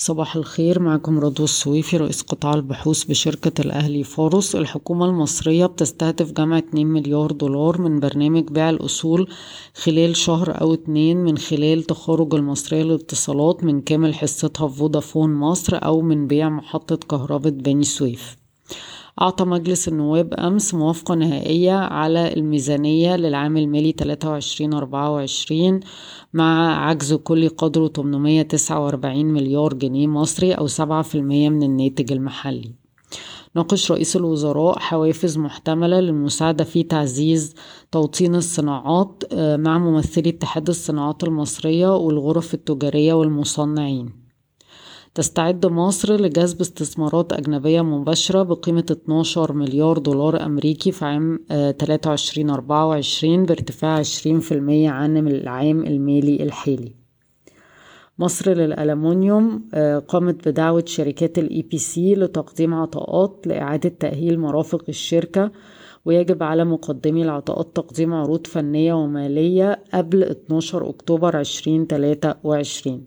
صباح 0.00 0.36
الخير 0.36 0.80
معكم 0.80 1.18
رضوى 1.18 1.44
السويفي 1.44 1.96
رئيس 1.96 2.22
قطاع 2.22 2.54
البحوث 2.54 3.04
بشركة 3.04 3.60
الأهلي 3.60 4.04
فاروس. 4.04 4.56
الحكومة 4.56 5.06
المصرية 5.06 5.66
بتستهدف 5.66 6.32
جمع 6.32 6.58
2 6.58 6.86
مليار 6.86 7.32
دولار 7.32 7.80
من 7.80 8.00
برنامج 8.00 8.44
بيع 8.48 8.70
الأصول 8.70 9.28
خلال 9.74 10.16
شهر 10.16 10.60
أو 10.60 10.74
اتنين 10.74 11.16
من 11.16 11.38
خلال 11.38 11.82
تخارج 11.82 12.34
المصرية 12.34 12.82
للاتصالات 12.82 13.64
من 13.64 13.80
كامل 13.80 14.14
حصتها 14.14 14.68
في 14.68 14.78
فودافون 14.78 15.34
مصر 15.34 15.78
أو 15.84 16.00
من 16.00 16.26
بيع 16.26 16.48
محطة 16.48 16.96
كهرباء 16.96 17.52
بني 17.52 17.84
سويف. 17.84 18.36
أعطى 19.20 19.44
مجلس 19.44 19.88
النواب 19.88 20.34
أمس 20.34 20.74
موافقة 20.74 21.14
نهائية 21.14 21.72
على 21.72 22.34
الميزانية 22.34 23.16
للعام 23.16 23.56
المالي 23.56 23.94
23-24 25.82 25.84
مع 26.32 26.76
عجز 26.88 27.14
كلي 27.14 27.48
قدره 27.48 27.88
849 27.88 29.24
مليار 29.24 29.74
جنيه 29.74 30.06
مصري 30.06 30.52
أو 30.52 30.68
7% 30.68 31.14
من 31.14 31.62
الناتج 31.62 32.12
المحلي. 32.12 32.72
ناقش 33.54 33.92
رئيس 33.92 34.16
الوزراء 34.16 34.78
حوافز 34.78 35.38
محتملة 35.38 36.00
للمساعدة 36.00 36.64
في 36.64 36.82
تعزيز 36.82 37.54
توطين 37.92 38.34
الصناعات 38.34 39.22
مع 39.34 39.78
ممثلي 39.78 40.28
اتحاد 40.28 40.68
الصناعات 40.68 41.24
المصرية 41.24 41.96
والغرف 41.96 42.54
التجارية 42.54 43.12
والمصنعين. 43.12 44.27
تستعد 45.18 45.66
مصر 45.66 46.20
لجذب 46.20 46.60
استثمارات 46.60 47.32
أجنبية 47.32 47.82
مباشرة 47.82 48.42
بقيمة 48.42 48.84
12 48.90 49.52
مليار 49.52 49.98
دولار 49.98 50.46
أمريكي 50.46 50.92
في 50.92 51.04
عام 51.04 51.38
23-24 51.48 53.46
بارتفاع 53.48 54.02
20% 54.02 54.06
عن 54.86 55.28
العام 55.28 55.84
المالي 55.84 56.42
الحالي. 56.42 56.94
مصر 58.18 58.50
للألمنيوم 58.54 59.68
قامت 60.08 60.48
بدعوة 60.48 60.84
شركات 60.86 61.38
ال 61.38 61.62
EPC 61.62 62.14
لتقديم 62.14 62.74
عطاءات 62.74 63.46
لإعادة 63.46 63.88
تأهيل 63.88 64.40
مرافق 64.40 64.84
الشركة 64.88 65.50
ويجب 66.04 66.42
على 66.42 66.64
مقدمي 66.64 67.22
العطاءات 67.22 67.76
تقديم 67.76 68.14
عروض 68.14 68.46
فنية 68.46 68.92
ومالية 68.92 69.84
قبل 69.94 70.22
12 70.22 70.88
أكتوبر 70.88 71.40
2023 71.40 73.06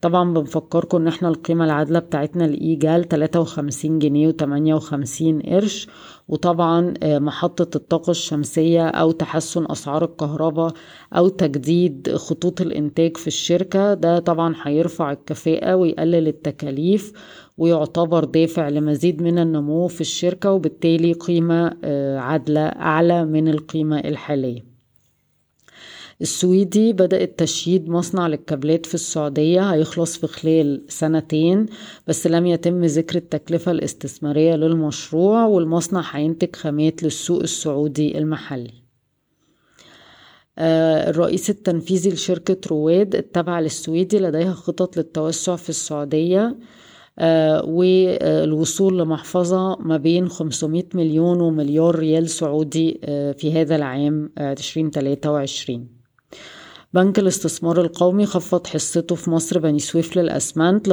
طبعا 0.00 0.34
بنفكركم 0.34 0.96
إن 0.98 1.08
إحنا 1.08 1.28
القيمة 1.28 1.64
العادلة 1.64 1.98
بتاعتنا 1.98 2.44
ال 2.44 2.57
EGAL 2.57 3.08
53 3.08 3.98
جنيه 3.98 4.32
و58 4.32 5.46
قرش. 5.48 5.88
وطبعا 6.28 6.94
محطة 7.04 7.76
الطاقة 7.76 8.10
الشمسية 8.10 8.88
أو 8.88 9.10
تحسن 9.10 9.66
أسعار 9.70 10.04
الكهرباء 10.04 10.72
أو 11.16 11.28
تجديد 11.28 12.14
خطوط 12.16 12.60
الإنتاج 12.60 13.16
في 13.16 13.26
الشركة 13.26 13.94
ده 13.94 14.18
طبعا 14.18 14.54
هيرفع 14.62 15.12
الكفاءة 15.12 15.76
ويقلل 15.76 16.28
التكاليف 16.28 17.12
ويعتبر 17.58 18.24
دافع 18.24 18.68
لمزيد 18.68 19.22
من 19.22 19.38
النمو 19.38 19.88
في 19.88 20.00
الشركة 20.00 20.52
وبالتالي 20.52 21.12
قيمة 21.12 21.76
عادلة 22.18 22.60
أعلى 22.66 23.24
من 23.24 23.48
القيمة 23.48 23.98
الحالية. 23.98 24.67
السويدي 26.20 26.92
بدأت 26.92 27.38
تشييد 27.38 27.88
مصنع 27.88 28.26
للكابلات 28.26 28.86
في 28.86 28.94
السعودية 28.94 29.72
هيخلص 29.72 30.16
في 30.18 30.26
خلال 30.26 30.82
سنتين 30.88 31.66
بس 32.06 32.26
لم 32.26 32.46
يتم 32.46 32.84
ذكر 32.84 33.16
التكلفة 33.18 33.72
الاستثمارية 33.72 34.54
للمشروع 34.56 35.44
والمصنع 35.44 36.04
هينتج 36.10 36.56
خامات 36.56 37.02
للسوق 37.02 37.40
السعودي 37.40 38.18
المحلي. 38.18 38.70
الرئيس 40.58 41.50
التنفيذي 41.50 42.10
لشركة 42.10 42.56
رواد 42.70 43.14
التابعة 43.14 43.60
للسويدي 43.60 44.18
لديها 44.18 44.52
خطط 44.52 44.96
للتوسع 44.96 45.56
في 45.56 45.68
السعودية 45.68 46.56
والوصول 47.64 48.98
لمحفظة 48.98 49.76
ما 49.76 49.96
بين 49.96 50.28
500 50.28 50.84
مليون 50.94 51.40
ومليار 51.40 51.94
ريال 51.98 52.28
سعودي 52.30 52.98
في 53.38 53.52
هذا 53.52 53.76
العام 53.76 54.30
2023 54.38 55.97
بنك 56.94 57.18
الاستثمار 57.18 57.80
القومي 57.80 58.26
خفض 58.26 58.66
حصته 58.66 59.14
في 59.14 59.30
مصر 59.30 59.58
بني 59.58 59.78
سويف 59.78 60.16
للأسمنت 60.16 60.88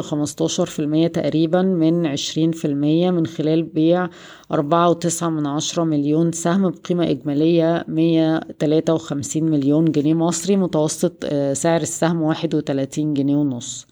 في 0.66 0.80
المية 0.80 1.08
تقريبا 1.08 1.62
من 1.62 2.06
عشرين 2.06 2.52
في 2.52 2.66
المية 2.66 3.12
من 3.12 3.26
خلال 3.26 3.64
بيع 3.64 4.10
أربعة 4.52 4.90
وتسعة 4.90 5.30
من 5.30 5.48
عشرة 5.48 5.84
مليون 5.84 6.32
سهم 6.32 6.70
بقيمة 6.70 7.10
إجمالية 7.10 7.86
مية 7.88 8.40
تلاتة 8.40 8.94
وخمسين 8.94 9.46
مليون 9.46 9.92
جنيه 9.92 10.14
مصري 10.14 10.58
متوسط 10.58 11.26
سعر 11.54 11.82
السهم 11.82 12.22
واحد 12.22 12.56
وتلاتين 12.56 13.14
جنيه 13.14 13.36
ونص. 13.36 13.88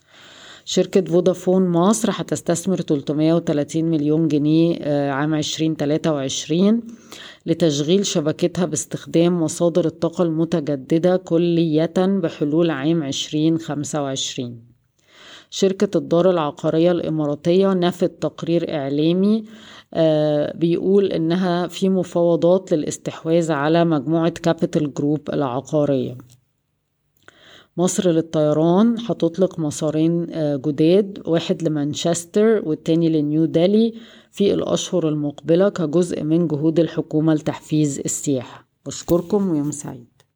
شركة 0.65 1.01
فودافون 1.01 1.69
مصر 1.69 2.09
هتستثمر 2.11 2.81
330 2.81 3.83
مليون 3.85 4.27
جنيه 4.27 4.79
عام 5.11 5.33
2023 5.33 6.81
لتشغيل 7.45 8.05
شبكتها 8.05 8.65
باستخدام 8.65 9.41
مصادر 9.43 9.85
الطاقة 9.85 10.23
المتجددة 10.23 11.17
كلية 11.17 11.93
بحلول 11.97 12.69
عام 12.71 13.03
2025 13.03 14.61
شركة 15.49 15.97
الدار 15.97 16.29
العقارية 16.29 16.91
الإماراتية 16.91 17.73
نفت 17.73 18.11
تقرير 18.21 18.75
إعلامي 18.75 19.43
بيقول 20.55 21.05
إنها 21.11 21.67
في 21.67 21.89
مفاوضات 21.89 22.71
للاستحواذ 22.73 23.51
على 23.51 23.85
مجموعة 23.85 24.29
كابيتال 24.29 24.93
جروب 24.93 25.29
العقارية. 25.33 26.17
مصر 27.77 28.09
للطيران 28.11 28.95
هتطلق 28.99 29.59
مسارين 29.59 30.25
جداد 30.65 31.21
واحد 31.25 31.63
لمانشستر 31.63 32.61
والتاني 32.65 33.09
لنيودلهي 33.09 33.93
في 34.31 34.53
الأشهر 34.53 35.09
المقبلة 35.09 35.69
كجزء 35.69 36.23
من 36.23 36.47
جهود 36.47 36.79
الحكومة 36.79 37.33
لتحفيز 37.33 37.99
السياحة. 37.99 38.67
بشكركم 38.85 39.49
ويوم 39.49 39.71
سعيد. 39.71 40.12